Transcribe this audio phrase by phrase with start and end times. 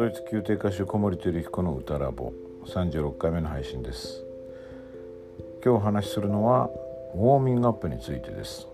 [0.00, 2.32] ドイツ宮廷歌手小森照彦の歌ラボ
[2.64, 4.24] 36回目の配信です。
[5.62, 6.70] 今日お話しするのは
[7.14, 8.66] ウォーミングアップについてです。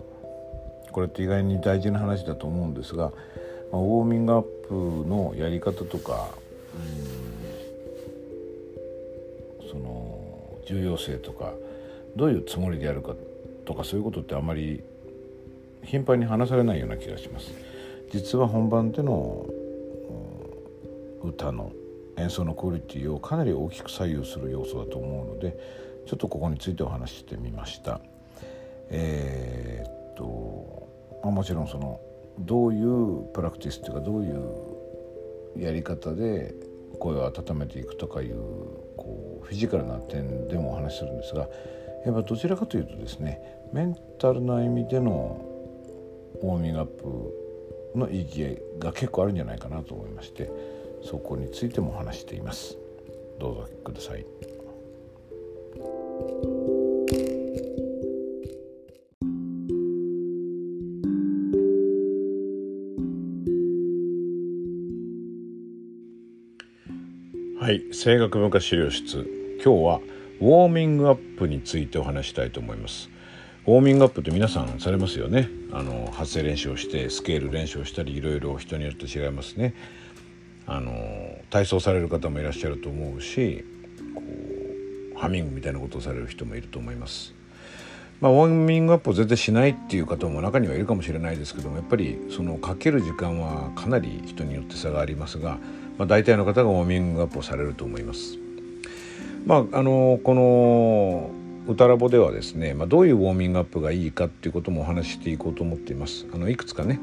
[0.93, 3.11] これって意外に大事な話だと思うんですが、
[3.73, 4.73] まあ、ウォーミングアップ
[5.05, 6.29] のやり方とか
[9.69, 10.21] その
[10.65, 11.51] 重要性とか
[12.15, 13.15] どういうつもりでやるか
[13.65, 14.81] とかそういうことってあまり
[15.83, 17.51] 頻繁に話されないような気がします。
[18.13, 19.45] 実は本番での
[21.29, 21.71] 歌の
[22.17, 25.57] 演奏のクオリティをかなり大きく左右する要素だと思うので
[26.05, 27.99] ちょっとここについてお話ししてみました。
[28.89, 30.87] えー、っと、
[31.23, 31.99] まあ、もちろんその
[32.39, 36.53] どういうプラクティスというかどういうやり方で
[36.99, 38.37] 声を温めていくとかいう
[38.95, 41.47] こうフィジカルな点でもお話しするんですが
[42.05, 43.41] やっぱどちらかというとですね
[43.73, 45.41] メンタルな意味での
[46.41, 50.49] ウォーミングアップの意義が結構あるんじゃないかなと思いまして
[51.07, 52.77] そこについても話しています。
[53.39, 54.25] どうぞください。
[67.57, 69.25] はい声楽文化資料室。
[69.63, 70.01] 今日は
[70.41, 73.09] ウォーミングアップについてお話したいと思います。
[73.65, 75.47] ウォーミングアップって皆さんされますよね。
[75.71, 79.73] あの発声練習をしてスケール練習をしたりいろいろ人によって違いますね。
[80.67, 80.91] あの
[81.49, 83.65] 体操される方もいらっしゃると思うし
[84.13, 84.21] こ
[85.15, 87.33] うハミングみたいなことをされる人もいると思います。
[88.19, 95.59] まあ、ウォーミングアップを全然しないっていう方も中にはいるかもしれないですけどもやっぱりそのかける時間はかなり人によって差がありますが、
[95.99, 98.37] まあ、大体の方がウォーミングアップをされると思います。
[99.45, 101.29] まあ、あのこの
[101.71, 106.25] 歌ラボではですね、まあ、どういうウォーミングアップがいいかっていうこともお話ししていこうと思っています。
[106.33, 106.99] あのいくつかね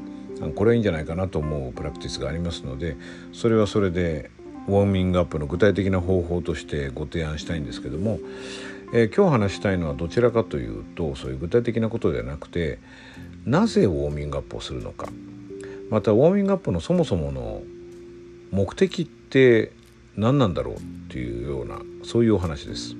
[0.55, 2.97] これはいいんじゃないかなと思うプラクティスがありますので
[3.33, 4.31] それはそれで
[4.67, 8.19] ウォーミングアップの具体的な方法としてご提案したいんですけども、
[8.93, 12.79] えー、今日話したいのはどちらかというとそういう具体的なことではなくて
[13.45, 15.07] なぜウォーミングアップをするのか
[15.89, 17.61] またウォーミングアップのそもそもの
[18.51, 19.71] 目的って
[20.17, 20.79] 何なんだろうっ
[21.09, 22.95] ていうようなそういうお話です。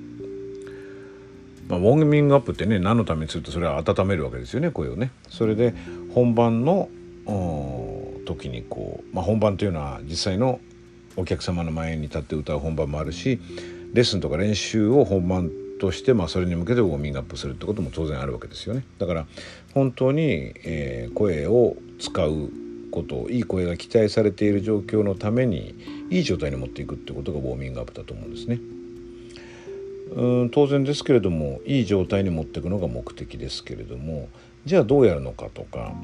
[1.68, 5.10] まあ、ウォーミングアップってね何のためにするとそれは温めるわけですよね声をね。
[5.28, 5.74] それで
[6.14, 6.88] 本番の
[7.26, 10.60] 時にこう、まあ、本番というのは実際の
[11.16, 13.40] お客様の前に立って歌う本番もあるし
[13.92, 15.50] レッスンとか練習を本番
[15.80, 18.84] として、まあ、それに向けてウォーミングアップするってことも当然あるわけですよね。
[18.98, 19.26] だから
[19.74, 22.50] 本当に、えー、声を使う
[22.90, 25.74] こといい声が期待されている状況のために
[26.10, 28.58] いい状態に持っていくってことがウォーミングアップだと思うんですね。
[30.14, 34.28] うん当然ですけれどもいい状態に持っていくのが目的ですけれども
[34.66, 35.94] じゃあどうやるのかとか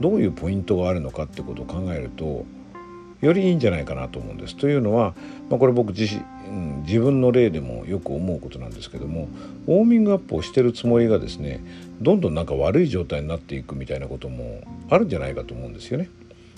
[0.00, 2.46] どういうポイントがあるのかってことを考えると
[3.20, 4.56] よりいいんじゃないかなと思うんです。
[4.56, 5.14] というのは、
[5.48, 9.28] まあ、これ僕自身、うん、自分の例でもよく思うことなんですけども
[9.66, 11.60] ウォーミングアップをしてるつもりがですね
[12.00, 16.08] どんどんなんか悪い状態になっていくみたいなこともあるんじゃないかと思うんですよね。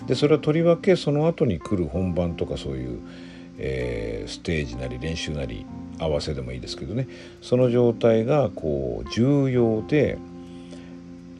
[0.06, 2.98] でそれはとりわけその後に来る本番とかそういう、
[3.58, 5.64] えー、ステージなり練習なり
[5.98, 7.08] 合わせでもいいですけどね
[7.40, 10.18] その状態がこう重要で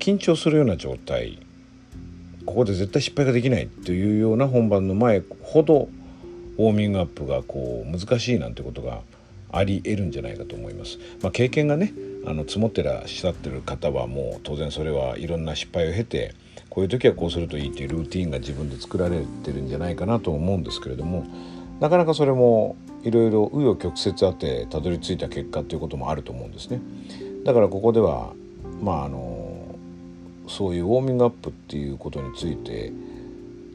[0.04, 1.38] 緊張するような状態
[2.44, 5.88] ここで絶対失敗ができないというような本番の前ほど
[6.58, 9.00] ウォーミングアップがこう難しいなんてことが
[9.50, 10.98] ありえるんじゃないかと思います。
[11.22, 11.94] まあ、経験がね
[12.26, 16.34] あの積もってらっしゃってる方はもう当然それはいろんな失敗を経て
[16.68, 21.24] こういう時はこうするといいっていうルーティンが自分で作られてるんじゃないかなと思うんですけれども
[21.80, 26.82] なかなかそれもいろいろ紆余曲折あってたどり着いた結果ということもあると思うんですね。
[27.44, 28.34] だからここでは
[28.82, 29.33] まああの
[30.48, 32.92] そういうウォーミングアップっていうことについて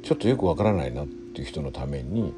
[0.03, 2.33] ちょっとよくわからないなっていう人のために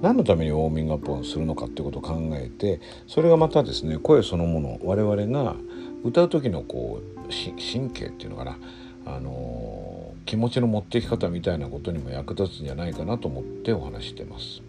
[0.00, 5.56] 何のためにウォーミングアップをするのかっていうことを考えてそれがまたですね声そのもの我々が
[6.04, 8.58] 歌う時のこう神経っていうのかな
[9.06, 14.62] あの気持ちの持っていき方みたいなことにも役立つんじゃないかなと思ってお話してます。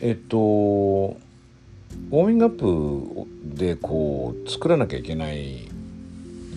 [0.00, 5.68] えっとウォーミングアップでこう作らなきゃいけない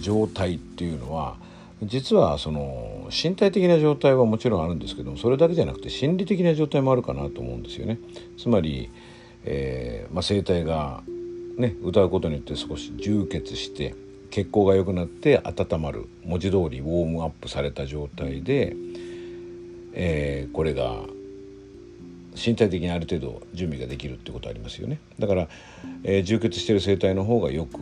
[0.01, 1.37] 状態っていうのは
[1.83, 7.97] 実はその身体的な状態はもちろんあるんですけどもそれだけじゃなくて心理的な状態もあるかなと思うんですよね。
[8.37, 8.91] つまり、
[9.43, 11.01] えーまあ、声帯が、
[11.57, 13.95] ね、歌うことによって少し充血して
[14.29, 18.75] 血行が良くなって温まる文字通りウォームアップされた状態で、
[19.93, 20.97] えー、これが
[22.35, 24.99] 身体的にある程度準備ができるってことありますよね。
[25.17, 25.49] だから、
[26.03, 27.79] えー、充血してる声帯の方がよく、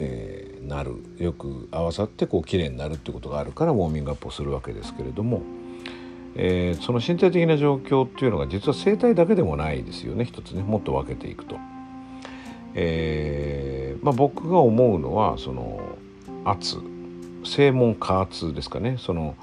[0.00, 5.42] えなるよく合わさってこう綺麗になるってことがあるからウォーミングアップをするわけですけれども、
[6.36, 10.62] えー、その身体的な状況っていうのが実は生体だけでもないですよね一つね。
[10.62, 11.56] もっと分けていくと。
[12.74, 15.80] えーまあ、僕が思うのはその
[16.44, 16.78] 圧。
[17.44, 18.96] 正門加圧ですかね。
[18.98, 19.34] その、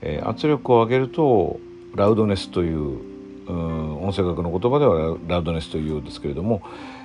[0.00, 1.60] えー、圧力を上げると
[1.94, 3.11] ラウドネスという
[3.46, 6.62] うん音声学の言葉ではラウドネスというんですけれども、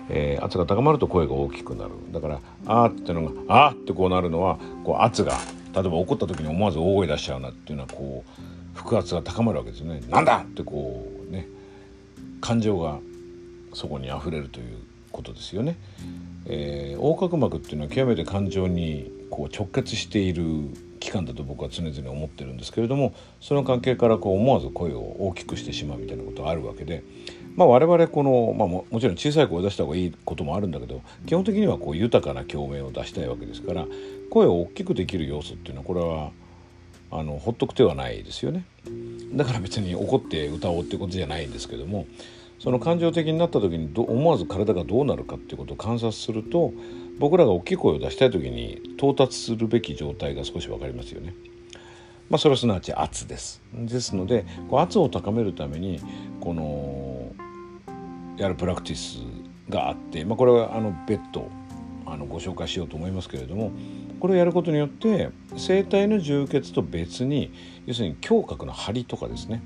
[0.09, 3.31] えー、圧が高まると声が大きくなるだから「あ」っていうのが
[3.67, 5.33] 「あ」ってこうなるのはこう圧が
[5.73, 10.01] 例えば怒った時に思わず大声出しちゃうなっていうのはこう腹圧が高まるわけですよね。
[10.09, 11.47] なんだってこうね
[12.41, 12.99] 感情が
[13.73, 14.77] そこにあふれるという
[15.11, 15.77] ことですよね。
[16.45, 20.43] えー、横隔膜っていうのは極めて感情にこう直結している
[21.07, 27.03] 器官だと僕は常々思ってるんですけれどもその関係からこう思わず声を大きくしてしまうみたいなことがあるわけで、
[27.55, 33.85] まあ、我々この、まあ、もちろん小さい声を出した方がいいこともあるんだけど基本的にはこう豊かな共鳴を出したいわけですから
[34.29, 36.31] 声を大きくできる要素っていうのはこれは
[37.09, 38.65] あのほっとく手はないですよね。
[39.31, 42.05] だから別に怒って歌おうってことじゃないんですけども
[42.59, 46.73] その感情的になった時に思わず体がどうなるかっていうことを観察すると
[47.19, 51.33] 僕らが大きい声を出したい時に到達するべき状態が少し分かりますよね。
[52.29, 53.61] まあ、それはすなわち圧です。
[53.73, 56.01] ですのでこう圧を高めるために
[56.39, 57.31] この
[58.37, 59.19] やるプラクティス
[59.69, 61.49] があって、まあ、これはあの別途
[62.05, 63.71] あのご紹介しようと思いますけれども
[64.19, 67.51] これをやることによって声帯の充血と別に
[67.85, 69.61] 要するに胸郭の張りとかですね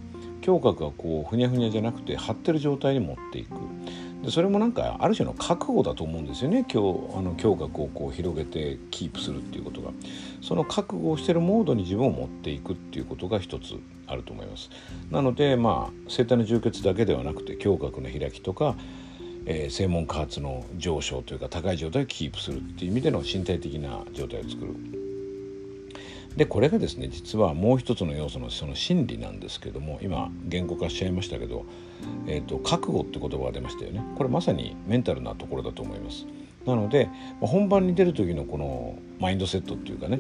[0.46, 3.56] 胸郭がこうふにゃふにゃじゃなくて張ってる状態に持っていく。
[4.24, 6.66] でそれもなんかある種の覚悟だと思うんですよね。
[6.72, 9.92] 今日あの胸郭をこう広げてキープするっていうことが。
[10.42, 13.76] その覚悟をしてるモードに自分を持っていくっていうことが一つ
[14.08, 14.70] あると思います。
[15.12, 18.76] なのでまあ声帯の充血だけではなくて胸郭の開きとか
[19.46, 25.11] えー、正門加圧の上昇というか高い状態をキープするっていう意味での身体的な状態を作る。
[26.36, 31.66] でこれがですね実はもう一つの要素のその心理なんですけども今言語化しちゃいましたけど、
[32.28, 36.25] えーと、覚悟って言葉が出ましたよねこれまさにメンタルなところだと思います
[36.66, 37.10] なので
[37.42, 40.19] 本番に出る時のこのマインドセットっていうかね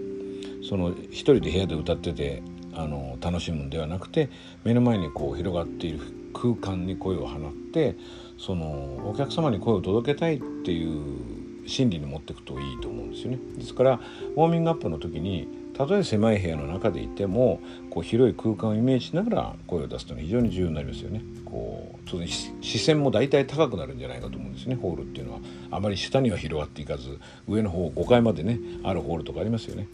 [0.67, 2.43] その一人で部屋で歌ってて
[2.73, 4.29] あの楽しむんではなくて
[4.63, 5.99] 目の前にこう広がっている
[6.33, 7.95] 空間に声を放って
[8.37, 8.65] その
[9.09, 13.39] お客様に声を届けたいっていう心理に持っていくといいと思うんですよね。
[13.57, 13.99] ですから
[14.35, 15.47] ウォーミングアップの時に
[15.81, 21.21] たとえ狭い部屋の中でいてもこう広い空間をイメージしながら声を出すというのは非常に重要になりますよね。
[21.43, 25.39] こう当然視線も大体高くなるんじゃないかと思うんですねホールっていうのは
[25.71, 29.87] あまり下には広がっていかず上の方5階までねあるホールとかありますよね。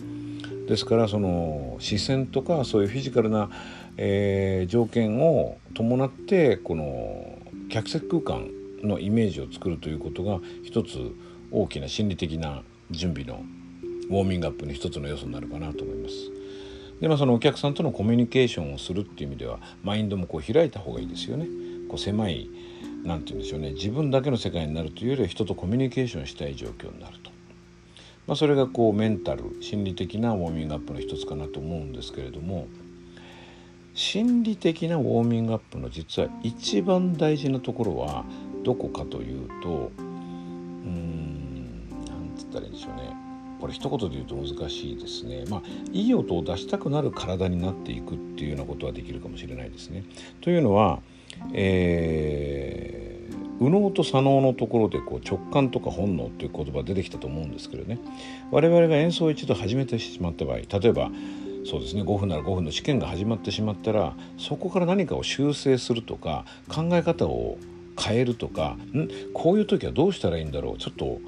[0.68, 3.50] ですからその視線とかそういうフィジカルな、
[3.95, 7.38] えー、条件を伴ってこの
[7.69, 8.50] 客席空間
[8.83, 11.13] のイメージを作るということが一つ
[11.51, 12.62] 大きな心理的な
[12.92, 13.42] 準備の
[14.09, 16.15] ウォーミングアップの一つの要素になるかなと思います。
[17.01, 21.48] でまあそのお客さんとのコミュニケーションをするっていう意味ではマインドもこう開いた方がいいですよね。
[21.88, 22.50] こう狭い
[23.04, 27.31] 何て言うんでしょうね自分だけの世界になるというよりは人とコミュニケーションしたい状況になると。
[28.27, 32.68] まあ、それがこうメンタル心理的なウォーミングアップの一つかなと思うんですけれども
[33.94, 38.25] 心理的なウォーミングアップの実は一番大事なところは
[38.63, 43.27] どこかというとうん何つったらいいんでしょうね
[43.59, 45.45] これ一言で言うと難しいですね。
[45.50, 45.62] まあ
[45.92, 50.04] いい音を出したくなる体になっていくっていうようなことはできるかもしれないですね。
[50.42, 50.99] というのは、
[51.54, 57.99] えー、右脳と左脳のところでこう直感とか本能っていう言葉出てきたと思うんですけどね
[58.52, 61.09] 我々が演奏を一度始めてしまった場合例えば
[61.66, 67.57] そうですね5分なら5分の試験が始まってしまったらそこから何かを修正するとか考え方を
[67.99, 69.09] 変えるとかん？
[69.33, 71.19] こういう時はどうしたらいいんだろうちょっと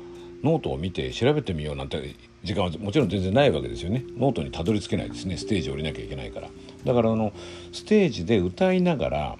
[0.44, 4.06] ノートを見て調べてみようなんて時間はもちろん全然ないわけですよね。
[4.18, 5.38] ノートにたどり着けないですね。
[5.38, 6.50] ステージ降りなきゃいけないから。
[6.86, 7.34] だからあの
[7.72, 9.36] ステージで歌いながら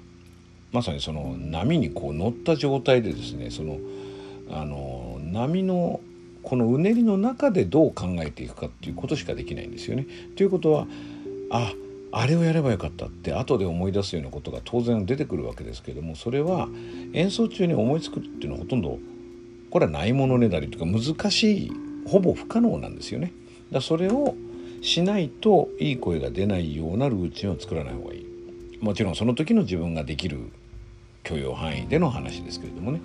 [0.72, 3.78] まさにその波にこう乗った状態でですねその
[4.52, 6.02] あの波の
[6.44, 10.06] このうねりの中でどう考えていくかっていうことしかできないんですよね。
[10.36, 10.88] ということは
[11.50, 11.74] あ
[12.12, 16.68] あれをやればよかったって後で思い出すようなことが当然出てくるわけですけどもそれは
[17.14, 18.98] 演奏中に思いつくっていうのはほとんど
[19.70, 21.72] これはないものねだりとか難しい
[22.08, 23.32] ほぼ不可能なんですよね。
[23.72, 24.36] だそれを
[24.82, 28.26] しないといい声が出ないようなルーチンを作らない方がいい。
[28.82, 30.52] もちろんその時の自分ができる
[31.24, 33.02] 許容範囲での話ですけれどもね、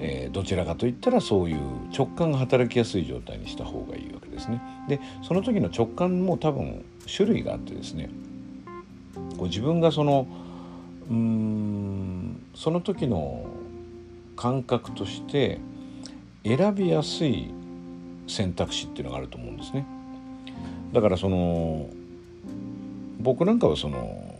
[0.00, 1.58] えー、どちらかといったらそういう
[1.96, 4.60] 直感が働きやすい状態にした方がいいわけですね。
[4.88, 8.10] でその時の直感も多分種類があってですね
[9.38, 10.26] こう自分がその
[11.08, 13.46] うーんその時の
[14.36, 15.60] 感覚として
[16.44, 17.50] 選びやすい
[18.26, 19.86] 選択肢っていうのがあると思うんですね。
[20.92, 21.88] だからその
[23.20, 24.32] 僕なんかはその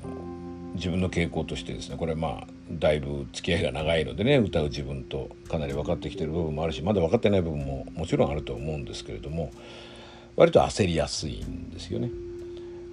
[0.74, 9.52] 自分の傾向としてですねこれまあだいぶ付き合いが長いのでね歌う自分とかなり分かってきてる部分もあるしまだ分かってない部分ももちろんあると思うんですけれども
[10.36, 12.10] 割と焦りやすいんですよね。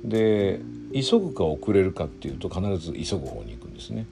[0.03, 0.59] で
[0.93, 4.05] 急ぐか遅れるかっていうと必ず急ぐ方に行くんですね。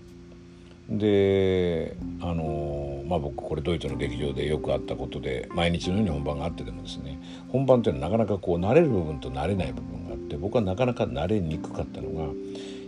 [0.89, 12.31] であのまあ僕これドイツの劇場でよくあったことで毎日のように本番があってでもですね本番っていうのはなかなかこう慣れる部分と慣れない部分があって僕はなかなか慣れにくかったのが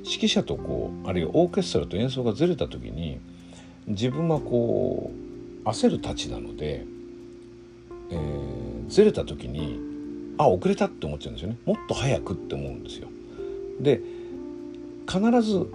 [0.06, 3.20] 指揮者とこうあるいはオーケストラと演奏がずれた時に
[3.88, 5.12] 自分はこ
[5.66, 6.86] う焦るたちなので、
[8.12, 9.78] えー、ずれた時に
[10.38, 13.10] あ遅れたって思っちゃうんですよねもっと早くって思うんですよ。
[13.82, 14.02] で
[15.08, 15.66] 必ず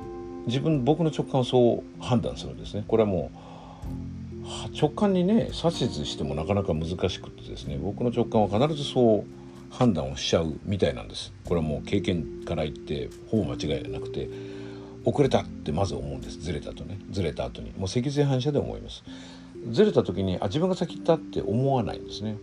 [0.46, 2.84] 自分僕の直感をそう判断するんですね。
[2.86, 7.78] これはもう直感にね指図してもなかなか難しくてですね。
[7.78, 9.24] 僕の直感は必ずそう
[9.70, 11.32] 判断をしちゃうみたいなんです。
[11.44, 14.28] これはもう経験から言ってほぼ間違いなくて
[15.04, 16.40] 遅れたってまず思うんです。
[16.40, 16.98] ずれたとね。
[17.10, 17.72] ずれた後に。
[17.78, 19.02] もう脊髄反射で思います。
[19.70, 22.36] ずれた時にあ自分が先行ったって思わないんですね。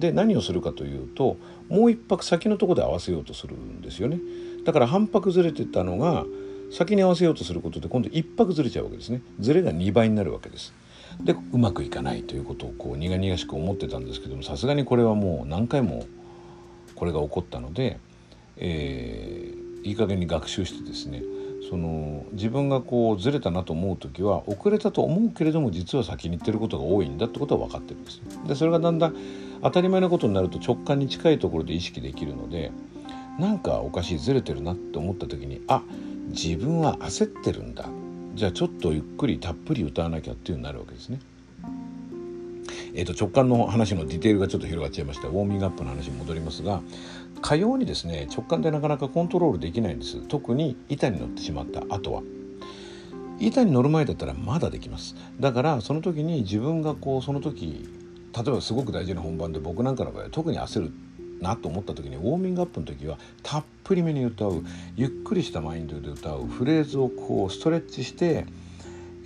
[0.00, 1.36] で何をするかというと
[1.68, 4.18] もう一拍先のとこで合わせようとするんですよね。
[4.64, 6.24] だから半拍ずれてたのが
[6.70, 10.72] 先に合わせようとすることで今度一拍ずれちゃうわけですねずれが2倍になるわけです
[11.22, 16.06] でうまくいかないということをこう苦々しく思ってたんですけどもさすがにこれはもう何回も
[16.94, 17.98] これが起こったので、
[18.56, 21.22] えー、いい加減に学習してですね
[21.68, 28.20] その自分がこうずれたなと思う時は遅れたと思うけれども実は先に行ってることが多いんだってことは分かってるんです。
[28.46, 29.14] でそれがだんだん
[29.62, 32.72] 当たり前のことになると直感に近いところで意識できるので
[33.38, 35.82] なんかおかしいずれてるなって思った時にあ
[36.30, 37.88] 自分は焦ってるんだ。
[38.34, 41.18] じゃあちょっとゆっくりたっぷり歌わなきゃっていうになるわけですね。
[42.94, 46.80] えー、と直感の話のディテールがちょっと広がっちゃいましたウォーミングアップの話に戻りますが
[47.40, 50.20] かようにですね直感でなかなかコントロールできないんです。
[50.28, 51.82] 特に板に乗ってしまった。
[51.88, 52.22] 後は
[53.38, 55.14] 板に乗る前だったらまだできます。
[55.38, 57.88] だからその時に自分がこうその時
[58.36, 60.92] 例えばすごく大事な本番で僕なんかの場合は特に焦る。
[61.40, 64.62] なと思った時にウォーミングアップの時はたっぷりめに歌う
[64.96, 68.46] ゆっくりしたマインドで歌うフレーズをこうストレッチして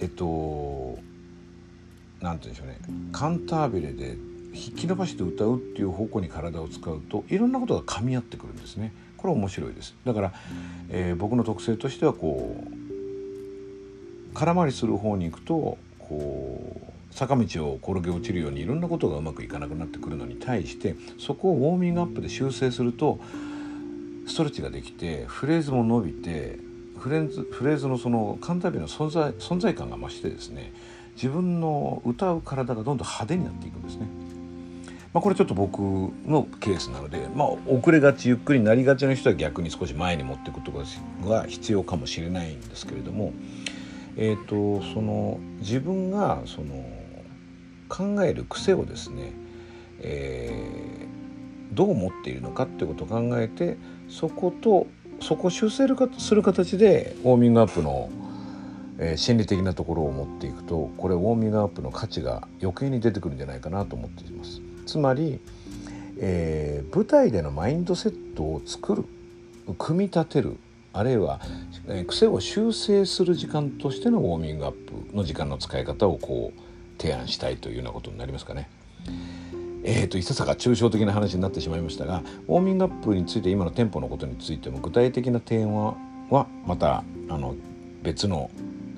[0.01, 0.99] えっと
[2.21, 2.79] 何て言うんでしょうね
[3.13, 4.17] カンタービレで
[4.53, 8.93] 引き伸ばして歌うっていう方向に体を使うといろんなことが噛み合ってくるんですね。
[9.25, 10.35] これ面白いですだから、
[10.91, 23.21] えー、僕の特性としてはこう空回りする方に行くとこう坂道を転げ落ちるようにいろんなことがうまくいかなくなってくるのに対してそこをウォーミングアップで修正すると
[24.27, 26.59] ストレッチができてフレーズも伸びて
[26.99, 30.73] フレーズフレーズのそのカンタービレの存在存在感が増してですね
[31.15, 34.09] 自分の歌う体がどんどん派手になっていくんですね。
[35.13, 40.73] まあ、これちょっと僕のケースなので、まあ、遅れがちゆっくりになりがちな人は逆に少し前に持っていくこと
[41.29, 43.33] が必要かもしれないんですけれども、
[44.17, 46.85] えーと、その自分がその
[47.89, 49.33] 考える癖をですね、
[50.01, 53.77] えー、どう思っているのかってことを考えて
[54.09, 54.87] そこと
[55.21, 55.87] そこを修正
[56.19, 58.11] する形でウォーミングアップの
[58.99, 64.61] えー、心理的なところを持っていくとこれウォーミングアップの価値が余計に出てくるんじゃないかなと思っています。
[64.87, 65.41] つまり、
[66.19, 69.05] えー、舞台でのマインドセットを作る
[69.79, 70.59] 組み立てる
[70.93, 71.41] あるいは、
[71.89, 76.61] えー、癖を修正する時間としてのウォーミングアップの時間の使い方をこう
[76.99, 78.69] 提案したいというようなことになりますかね。
[79.87, 85.75] えーと、いささか抽象的な話になってしまいましたがウォーミングアップについて今の店舗のことについても具体的な提案
[86.31, 87.55] はまたあの
[88.03, 88.51] 別の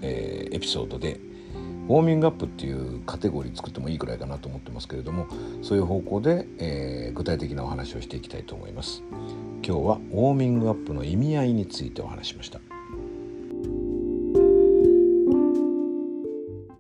[0.03, 1.21] えー、エピソードで
[1.89, 5.27] ウォーミングアップっていうカテゴリー作ってもいいくらいかなと思ってますけれども
[5.63, 9.03] そういう方向で、えー、具体的なお話をしていきたいと思います
[9.65, 12.61] 今日はウォーミングアップの意味合いについてお話しました